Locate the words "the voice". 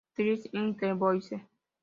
0.79-1.29